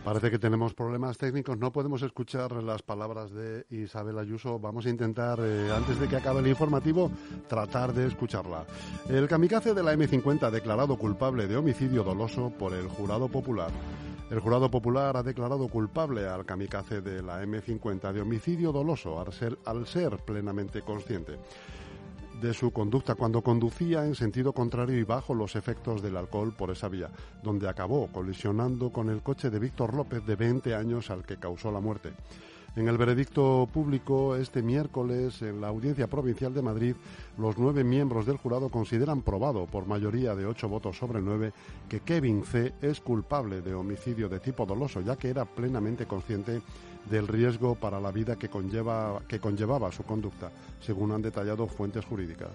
Parece 0.06 0.30
que 0.30 0.38
tenemos 0.38 0.76
problemas 0.76 1.18
técnicos, 1.18 1.58
no 1.58 1.74
podemos 1.74 2.04
escuchar 2.04 2.52
las 2.62 2.84
palabras 2.84 3.32
de 3.32 3.66
Isabel 3.72 4.20
Ayuso. 4.20 4.60
Vamos 4.60 4.86
a 4.86 4.92
intentar, 4.92 5.40
eh, 5.42 5.72
antes 5.76 6.00
de 6.00 6.08
que 6.08 6.16
acabe 6.16 6.42
el 6.42 6.48
informativo, 6.48 7.10
tratar 7.48 7.92
de 7.92 8.06
escucharla. 8.06 8.68
El 9.10 9.28
kamikaze 9.28 9.74
de 9.74 9.82
la 9.82 9.96
M50 9.96 10.44
ha 10.44 10.52
declarado 10.52 10.96
culpable 10.98 11.48
de 11.48 11.58
homicidio 11.58 12.04
doloso 12.04 12.52
por 12.52 12.74
el 12.74 12.88
jurado 12.88 13.30
popular. 13.30 13.72
El 14.30 14.42
jurado 14.42 14.70
popular 14.70 15.18
ha 15.18 15.24
declarado 15.24 15.68
culpable 15.70 16.28
al 16.28 16.46
kamikaze 16.46 17.02
de 17.02 17.24
la 17.24 17.44
M50 17.44 18.14
de 18.14 18.22
homicidio 18.22 18.72
doloso 18.72 19.20
al 19.20 19.34
ser, 19.34 19.58
al 19.66 19.88
ser 19.88 20.18
plenamente 20.18 20.84
consciente 20.84 21.40
de 22.42 22.54
su 22.54 22.72
conducta 22.72 23.16
cuando 23.16 23.42
conducía 23.42 24.06
en 24.06 24.16
sentido 24.16 24.54
contrario 24.54 24.98
y 24.98 25.04
bajo 25.04 25.34
los 25.34 25.56
efectos 25.56 26.02
del 26.02 26.18
alcohol 26.18 26.54
por 26.54 26.72
esa 26.72 26.90
vía, 26.90 27.10
donde 27.44 27.70
acabó 27.70 28.08
colisionando 28.08 28.92
con 28.92 29.10
el 29.10 29.22
coche 29.22 29.50
de 29.50 29.60
Víctor 29.60 29.94
López 29.94 30.26
de 30.26 30.36
20 30.36 30.76
años 30.76 31.10
al 31.10 31.24
que 31.24 31.38
causó 31.38 31.72
la 31.72 31.80
muerte. 31.80 32.14
En 32.76 32.90
el 32.90 32.98
veredicto 32.98 33.70
público 33.72 34.36
este 34.36 34.62
miércoles 34.62 35.42
en 35.42 35.62
la 35.62 35.70
Audiencia 35.70 36.08
Provincial 36.08 36.54
de 36.54 36.62
Madrid, 36.62 36.96
los 37.38 37.58
nueve 37.58 37.86
miembros 37.86 38.26
del 38.26 38.36
jurado 38.36 38.68
consideran 38.68 39.22
probado 39.22 39.66
por 39.66 39.88
mayoría 39.88 40.36
de 40.36 40.46
ocho 40.46 40.68
votos 40.68 40.98
sobre 40.98 41.22
nueve 41.22 41.54
que 41.88 42.02
Kevin 42.02 42.44
C. 42.44 42.74
es 42.82 43.00
culpable 43.00 43.62
de 43.62 43.74
homicidio 43.74 44.28
de 44.28 44.42
tipo 44.42 44.66
doloso, 44.66 45.00
ya 45.00 45.16
que 45.16 45.30
era 45.30 45.46
plenamente 45.46 46.06
consciente 46.06 46.62
del 47.10 47.30
riesgo 47.30 47.76
para 47.76 48.02
la 48.02 48.12
vida 48.12 48.36
que, 48.36 48.50
conlleva, 48.50 49.22
que 49.26 49.40
conllevaba 49.40 49.90
su 49.94 50.04
conducta, 50.04 50.52
según 50.82 51.14
han 51.14 51.22
detallado 51.22 51.68
fuentes 51.68 52.04
jurídicas. 52.04 52.52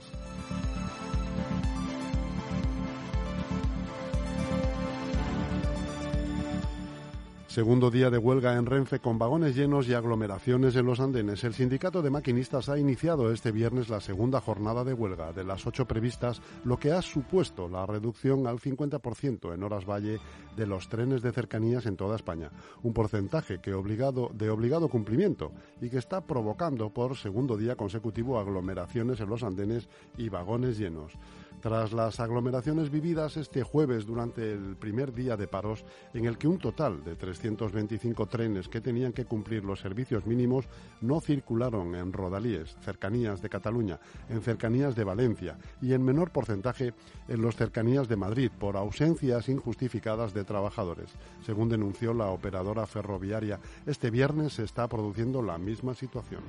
Segundo 7.51 7.91
día 7.91 8.11
de 8.11 8.19
huelga 8.19 8.55
en 8.55 8.65
Renfe 8.65 9.01
con 9.01 9.19
vagones 9.19 9.57
llenos 9.57 9.89
y 9.89 9.95
aglomeraciones 9.95 10.77
en 10.77 10.87
los 10.87 11.01
andenes. 11.01 11.43
El 11.43 11.53
sindicato 11.53 12.01
de 12.01 12.09
maquinistas 12.09 12.69
ha 12.69 12.79
iniciado 12.79 13.33
este 13.33 13.51
viernes 13.51 13.89
la 13.89 14.01
segunda 14.01 14.41
jornada 14.41 14.85
de 14.85 14.95
huelga 14.95 15.33
de 15.33 15.43
las 15.43 15.67
ocho 15.67 15.85
previstas, 15.85 16.41
lo 16.63 16.79
que 16.79 16.93
ha 16.93 17.03
supuesto 17.03 17.69
la 17.69 17.85
reducción 17.87 18.47
al 18.47 18.61
50% 18.61 19.53
en 19.53 19.65
horas 19.65 19.85
valle 19.85 20.21
de 20.57 20.67
los 20.69 20.89
trenes 20.89 21.23
de 21.23 21.33
cercanías 21.33 21.87
en 21.87 21.97
toda 21.97 22.15
España. 22.15 22.53
Un 22.85 22.93
porcentaje 22.93 23.59
que 23.61 23.73
de 23.73 24.51
obligado 24.51 24.89
cumplimiento 24.89 25.51
y 25.81 25.91
que 25.91 25.99
está 25.99 26.21
provocando 26.21 26.91
por 26.91 27.17
segundo 27.17 27.57
día 27.57 27.75
consecutivo 27.75 28.39
aglomeraciones 28.39 29.19
en 29.19 29.29
los 29.29 29.43
andenes 29.43 29.89
y 30.17 30.29
vagones 30.29 30.79
llenos. 30.79 31.15
Tras 31.61 31.93
las 31.93 32.21
aglomeraciones 32.21 32.91
vividas 32.91 33.37
este 33.37 33.63
jueves 33.63 34.07
durante 34.07 34.53
el 34.53 34.77
primer 34.77 35.13
día 35.13 35.37
de 35.37 35.47
paros, 35.47 35.85
en 36.15 36.25
el 36.25 36.39
que 36.39 36.49
un 36.49 36.59
total 36.59 37.05
de 37.05 37.17
325 37.17 38.27
trenes 38.27 38.67
que 38.69 38.81
tenían 38.81 39.13
que 39.13 39.27
cumplir 39.27 39.63
los 39.63 39.79
servicios 39.79 40.27
mínimos 40.27 40.65
no 41.03 41.21
circularon 41.21 41.95
en 41.95 42.15
rodalíes, 42.15 42.77
cercanías 42.83 43.43
de 43.43 43.51
Cataluña, 43.51 44.01
en 44.31 44.41
cercanías 44.41 44.97
de 44.97 45.05
Valencia 45.05 45.59
y 45.83 45.93
en 45.93 46.03
menor 46.03 46.31
porcentaje 46.31 46.95
en 47.29 47.43
los 47.43 47.57
cercanías 47.57 48.09
de 48.09 48.17
Madrid 48.17 48.51
por 48.59 48.79
ausencias 48.79 49.51
injustificadas 49.51 50.33
de 50.33 50.45
trabajadores. 50.45 51.11
Según 51.45 51.69
denunció 51.69 52.15
la 52.15 52.31
operadora 52.31 52.87
ferroviaria, 52.87 53.61
este 53.85 54.11
viernes 54.11 54.55
se 54.55 54.65
está 54.65 54.89
produciendo 54.89 55.43
la 55.43 55.59
misma 55.59 55.95
situación. 55.95 56.41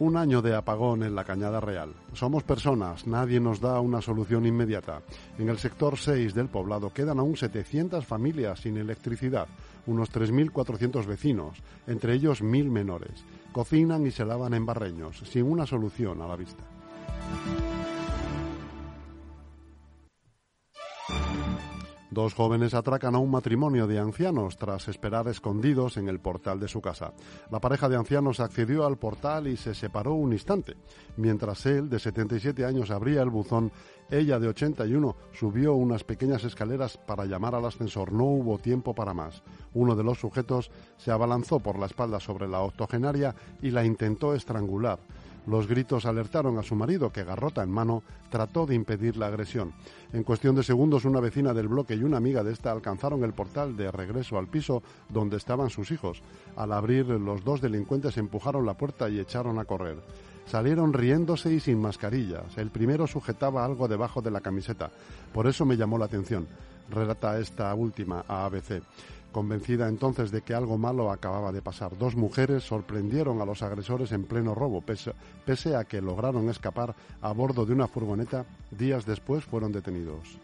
Un 0.00 0.16
año 0.16 0.42
de 0.42 0.56
apagón 0.56 1.04
en 1.04 1.14
la 1.14 1.22
Cañada 1.22 1.60
Real. 1.60 1.94
Somos 2.14 2.42
personas, 2.42 3.06
nadie 3.06 3.38
nos 3.38 3.60
da 3.60 3.78
una 3.78 4.00
solución 4.00 4.44
inmediata. 4.44 5.02
En 5.38 5.48
el 5.48 5.58
sector 5.58 5.96
6 5.96 6.34
del 6.34 6.48
poblado 6.48 6.92
quedan 6.92 7.20
aún 7.20 7.36
700 7.36 8.04
familias 8.04 8.58
sin 8.58 8.76
electricidad, 8.76 9.46
unos 9.86 10.10
3.400 10.10 11.06
vecinos, 11.06 11.62
entre 11.86 12.14
ellos 12.14 12.42
1.000 12.42 12.70
menores. 12.70 13.24
Cocinan 13.52 14.04
y 14.04 14.10
se 14.10 14.24
lavan 14.24 14.54
en 14.54 14.66
barreños, 14.66 15.22
sin 15.30 15.44
una 15.44 15.64
solución 15.64 16.20
a 16.22 16.26
la 16.26 16.34
vista. 16.34 16.64
Dos 22.14 22.32
jóvenes 22.32 22.74
atracan 22.74 23.16
a 23.16 23.18
un 23.18 23.32
matrimonio 23.32 23.88
de 23.88 23.98
ancianos 23.98 24.56
tras 24.56 24.86
esperar 24.86 25.26
escondidos 25.26 25.96
en 25.96 26.08
el 26.08 26.20
portal 26.20 26.60
de 26.60 26.68
su 26.68 26.80
casa. 26.80 27.12
La 27.50 27.58
pareja 27.58 27.88
de 27.88 27.96
ancianos 27.96 28.38
accedió 28.38 28.86
al 28.86 28.98
portal 28.98 29.48
y 29.48 29.56
se 29.56 29.74
separó 29.74 30.14
un 30.14 30.32
instante. 30.32 30.76
Mientras 31.16 31.66
él, 31.66 31.90
de 31.90 31.98
77 31.98 32.64
años, 32.64 32.92
abría 32.92 33.20
el 33.20 33.30
buzón, 33.30 33.72
ella, 34.12 34.38
de 34.38 34.46
81, 34.46 35.16
subió 35.32 35.74
unas 35.74 36.04
pequeñas 36.04 36.44
escaleras 36.44 36.98
para 36.98 37.24
llamar 37.24 37.56
al 37.56 37.66
ascensor. 37.66 38.12
No 38.12 38.26
hubo 38.26 38.58
tiempo 38.58 38.94
para 38.94 39.12
más. 39.12 39.42
Uno 39.72 39.96
de 39.96 40.04
los 40.04 40.20
sujetos 40.20 40.70
se 40.96 41.10
abalanzó 41.10 41.58
por 41.58 41.80
la 41.80 41.86
espalda 41.86 42.20
sobre 42.20 42.46
la 42.46 42.60
octogenaria 42.60 43.34
y 43.60 43.72
la 43.72 43.84
intentó 43.84 44.36
estrangular. 44.36 45.00
Los 45.46 45.66
gritos 45.66 46.06
alertaron 46.06 46.58
a 46.58 46.62
su 46.62 46.74
marido, 46.74 47.10
que 47.10 47.24
garrota 47.24 47.62
en 47.62 47.70
mano 47.70 48.02
trató 48.30 48.64
de 48.66 48.74
impedir 48.74 49.16
la 49.16 49.26
agresión. 49.26 49.72
En 50.12 50.22
cuestión 50.22 50.54
de 50.54 50.62
segundos, 50.62 51.04
una 51.04 51.20
vecina 51.20 51.52
del 51.52 51.68
bloque 51.68 51.94
y 51.94 52.02
una 52.02 52.16
amiga 52.16 52.42
de 52.42 52.52
esta 52.52 52.72
alcanzaron 52.72 53.24
el 53.24 53.34
portal 53.34 53.76
de 53.76 53.90
regreso 53.90 54.38
al 54.38 54.48
piso 54.48 54.82
donde 55.08 55.36
estaban 55.36 55.70
sus 55.70 55.90
hijos. 55.90 56.22
Al 56.56 56.72
abrir, 56.72 57.06
los 57.06 57.44
dos 57.44 57.60
delincuentes 57.60 58.16
empujaron 58.16 58.64
la 58.64 58.74
puerta 58.74 59.08
y 59.10 59.20
echaron 59.20 59.58
a 59.58 59.64
correr. 59.64 59.98
Salieron 60.46 60.92
riéndose 60.92 61.52
y 61.52 61.60
sin 61.60 61.80
mascarillas. 61.80 62.56
El 62.56 62.70
primero 62.70 63.06
sujetaba 63.06 63.64
algo 63.64 63.88
debajo 63.88 64.22
de 64.22 64.30
la 64.30 64.40
camiseta. 64.40 64.90
Por 65.32 65.46
eso 65.46 65.64
me 65.64 65.76
llamó 65.76 65.98
la 65.98 66.04
atención. 66.06 66.46
Relata 66.90 67.38
esta 67.38 67.74
última 67.74 68.24
a 68.28 68.44
ABC. 68.44 68.82
Convencida 69.34 69.88
entonces 69.88 70.30
de 70.30 70.42
que 70.42 70.54
algo 70.54 70.78
malo 70.78 71.10
acababa 71.10 71.50
de 71.50 71.60
pasar, 71.60 71.98
dos 71.98 72.14
mujeres 72.14 72.62
sorprendieron 72.62 73.40
a 73.40 73.44
los 73.44 73.64
agresores 73.64 74.12
en 74.12 74.22
pleno 74.22 74.54
robo, 74.54 74.80
pese, 74.80 75.74
a 75.74 75.82
que 75.82 76.00
lograron 76.00 76.48
escapar 76.48 76.94
a 77.20 77.32
bordo 77.32 77.66
de 77.66 77.72
una 77.72 77.88
furgoneta, 77.88 78.46
días 78.70 79.04
después 79.04 79.42
fueron 79.42 79.72
detenidos. 79.72 80.38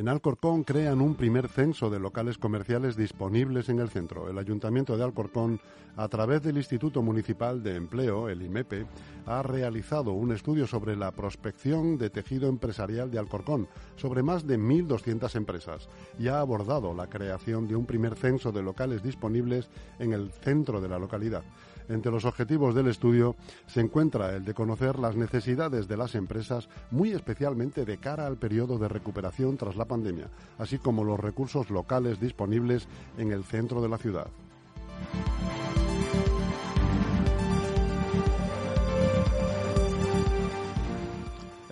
En 0.00 0.08
Alcorcón 0.08 0.64
crean 0.64 1.02
un 1.02 1.14
primer 1.14 1.46
censo 1.48 1.90
de 1.90 2.00
locales 2.00 2.38
comerciales 2.38 2.96
disponibles 2.96 3.68
en 3.68 3.80
el 3.80 3.90
centro. 3.90 4.30
El 4.30 4.38
Ayuntamiento 4.38 4.96
de 4.96 5.04
Alcorcón, 5.04 5.60
a 5.94 6.08
través 6.08 6.42
del 6.42 6.56
Instituto 6.56 7.02
Municipal 7.02 7.62
de 7.62 7.76
Empleo, 7.76 8.30
el 8.30 8.40
IMEPE, 8.40 8.86
ha 9.26 9.42
realizado 9.42 10.12
un 10.12 10.32
estudio 10.32 10.66
sobre 10.66 10.96
la 10.96 11.10
prospección 11.10 11.98
de 11.98 12.08
tejido 12.08 12.48
empresarial 12.48 13.10
de 13.10 13.18
Alcorcón, 13.18 13.68
sobre 13.96 14.22
más 14.22 14.46
de 14.46 14.58
1.200 14.58 15.36
empresas, 15.36 15.90
y 16.18 16.28
ha 16.28 16.40
abordado 16.40 16.94
la 16.94 17.08
creación 17.08 17.68
de 17.68 17.76
un 17.76 17.84
primer 17.84 18.16
censo 18.16 18.52
de 18.52 18.62
locales 18.62 19.02
disponibles 19.02 19.68
en 19.98 20.14
el 20.14 20.30
centro 20.30 20.80
de 20.80 20.88
la 20.88 20.98
localidad. 20.98 21.42
Entre 21.90 22.12
los 22.12 22.24
objetivos 22.24 22.72
del 22.72 22.86
estudio 22.86 23.34
se 23.66 23.80
encuentra 23.80 24.36
el 24.36 24.44
de 24.44 24.54
conocer 24.54 24.96
las 25.00 25.16
necesidades 25.16 25.88
de 25.88 25.96
las 25.96 26.14
empresas, 26.14 26.68
muy 26.92 27.10
especialmente 27.10 27.84
de 27.84 27.98
cara 27.98 28.28
al 28.28 28.36
periodo 28.36 28.78
de 28.78 28.86
recuperación 28.86 29.56
tras 29.56 29.74
la 29.74 29.86
pandemia, 29.86 30.28
así 30.58 30.78
como 30.78 31.02
los 31.02 31.18
recursos 31.18 31.68
locales 31.68 32.20
disponibles 32.20 32.86
en 33.18 33.32
el 33.32 33.42
centro 33.42 33.82
de 33.82 33.88
la 33.88 33.98
ciudad. 33.98 34.28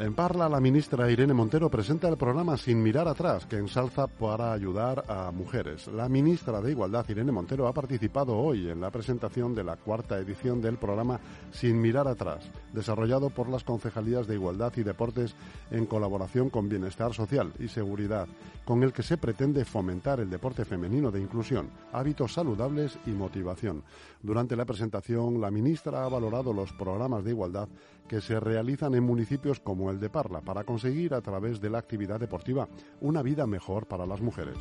En 0.01 0.15
Parla, 0.15 0.49
la 0.49 0.61
ministra 0.61 1.11
Irene 1.11 1.35
Montero 1.35 1.69
presenta 1.69 2.09
el 2.09 2.17
programa 2.17 2.57
Sin 2.57 2.81
mirar 2.81 3.09
atrás, 3.09 3.47
que 3.47 3.57
ensalza 3.57 4.07
para 4.07 4.53
ayudar 4.53 5.05
a 5.09 5.33
mujeres. 5.33 5.89
La 5.89 6.09
ministra 6.09 6.61
de 6.61 6.71
Igualdad, 6.71 7.05
Irene 7.09 7.33
Montero, 7.33 7.67
ha 7.67 7.73
participado 7.73 8.39
hoy 8.39 8.71
en 8.71 8.81
la 8.81 8.93
presentación 8.93 9.57
de 9.57 9.65
la 9.65 9.75
cuarta 9.75 10.17
edición 10.17 10.63
del 10.63 10.77
programa 10.77 11.19
Sin 11.51 11.81
mirar 11.81 12.07
atrás, 12.07 12.49
desarrollado 12.73 13.31
por 13.31 13.49
las 13.49 13.65
concejalías 13.65 14.29
de 14.29 14.35
Igualdad 14.35 14.73
y 14.77 14.85
Deportes 14.85 15.35
en 15.73 15.85
colaboración 15.87 16.49
con 16.49 16.69
Bienestar 16.69 17.13
Social 17.13 17.53
y 17.59 17.67
Seguridad, 17.67 18.29
con 18.65 18.85
el 18.85 18.93
que 18.93 19.03
se 19.03 19.17
pretende 19.17 19.65
fomentar 19.65 20.21
el 20.21 20.31
deporte 20.31 20.65
femenino 20.65 21.11
de 21.11 21.21
inclusión, 21.21 21.71
hábitos 21.93 22.35
saludables 22.35 22.97
y 23.05 23.11
motivación. 23.11 23.83
Durante 24.23 24.55
la 24.55 24.65
presentación, 24.65 25.41
la 25.41 25.51
ministra 25.51 26.05
ha 26.05 26.09
valorado 26.09 26.53
los 26.53 26.73
programas 26.75 27.25
de 27.25 27.31
igualdad 27.31 27.69
que 28.09 28.21
se 28.21 28.41
realizan 28.41 28.95
en 28.95 29.05
municipios 29.05 29.61
como 29.61 29.91
el 29.91 30.01
de 30.01 30.11
Parla 30.11 30.41
para 30.41 30.65
conseguir 30.65 31.15
a 31.15 31.21
través 31.21 31.61
de 31.61 31.71
la 31.71 31.79
actividad 31.79 32.19
deportiva 32.19 32.69
una 33.01 33.23
vida 33.23 33.47
mejor 33.47 33.87
para 33.87 34.07
las 34.07 34.21
mujeres. 34.21 34.57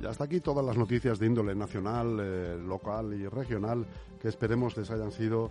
Y 0.00 0.06
hasta 0.06 0.24
aquí 0.24 0.40
todas 0.40 0.64
las 0.64 0.76
noticias 0.76 1.18
de 1.18 1.26
índole 1.26 1.56
nacional, 1.56 2.18
eh, 2.20 2.58
local 2.64 3.14
y 3.14 3.26
regional 3.26 3.84
que 4.20 4.28
esperemos 4.28 4.76
les 4.76 4.90
hayan 4.90 5.10
sido 5.10 5.50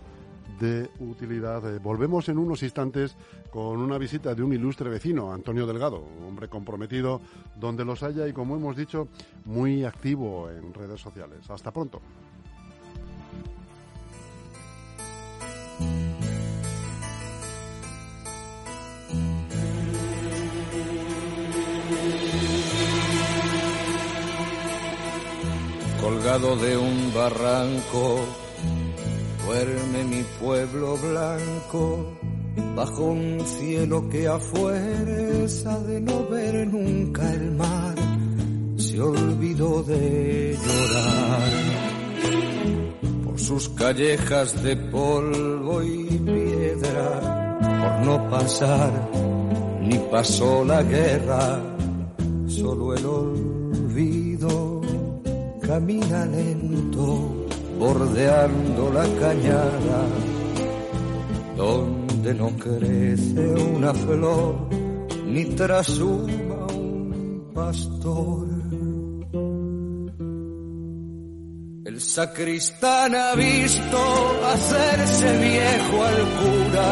de 0.58 0.88
utilidad. 1.00 1.74
Eh, 1.74 1.78
volvemos 1.78 2.28
en 2.28 2.38
unos 2.38 2.62
instantes 2.62 3.16
con 3.50 3.78
una 3.78 3.98
visita 3.98 4.34
de 4.34 4.42
un 4.42 4.52
ilustre 4.52 4.88
vecino, 4.88 5.32
Antonio 5.32 5.66
Delgado, 5.66 6.02
un 6.18 6.24
hombre 6.24 6.48
comprometido 6.48 7.20
donde 7.56 7.84
los 7.84 8.02
haya 8.02 8.26
y, 8.26 8.32
como 8.32 8.56
hemos 8.56 8.76
dicho, 8.76 9.08
muy 9.44 9.84
activo 9.84 10.50
en 10.50 10.72
redes 10.72 11.00
sociales. 11.00 11.48
Hasta 11.50 11.70
pronto. 11.70 12.00
Colgado 26.18 26.56
de 26.56 26.76
un 26.76 27.14
barranco, 27.14 28.18
duerme 29.46 30.02
mi 30.02 30.24
pueblo 30.40 30.96
blanco, 30.96 32.12
bajo 32.74 33.04
un 33.04 33.40
cielo 33.46 34.08
que 34.08 34.26
a 34.26 34.36
fuerza 34.40 35.78
de 35.78 36.00
no 36.00 36.26
ver 36.26 36.66
nunca 36.66 37.32
el 37.32 37.52
mar, 37.52 37.94
se 38.76 39.00
olvidó 39.00 39.84
de 39.84 40.58
llorar. 40.60 41.52
Por 43.24 43.38
sus 43.38 43.68
callejas 43.68 44.60
de 44.60 44.76
polvo 44.76 45.84
y 45.84 46.18
piedra, 46.18 47.58
por 47.60 48.06
no 48.06 48.28
pasar, 48.28 49.08
ni 49.82 49.96
pasó 50.10 50.64
la 50.64 50.82
guerra, 50.82 51.60
solo 52.48 52.94
el 52.96 53.06
olvido 53.06 53.57
camina 55.68 56.24
lento, 56.24 57.46
bordeando 57.78 58.90
la 58.90 59.04
cañada, 59.20 60.00
donde 61.58 62.32
no 62.32 62.48
crece 62.56 63.46
una 63.76 63.92
flor, 63.92 64.54
ni 65.26 65.44
trasuma 65.44 66.66
un 66.72 67.50
pastor. 67.54 68.48
El 71.84 72.00
sacristán 72.00 73.14
ha 73.14 73.34
visto 73.34 73.98
hacerse 74.54 75.28
viejo 75.36 75.96
al 76.10 76.20
cura, 76.40 76.90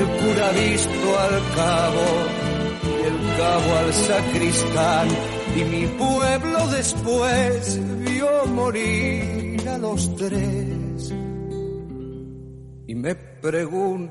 el 0.00 0.06
cura 0.20 0.48
ha 0.48 0.52
visto 0.52 1.08
al 1.26 1.36
cabo, 1.60 2.06
y 2.82 3.06
el 3.10 3.36
cabo 3.36 3.70
al 3.82 3.92
sacristán 3.92 5.41
y 5.54 5.64
mi 5.64 5.86
pueblo 5.98 6.66
después 6.68 7.80
vio 8.04 8.46
morir 8.46 9.68
a 9.68 9.78
los 9.78 10.16
tres. 10.16 11.14
Y 12.86 12.94
me 12.94 13.14
pregunto 13.14 14.02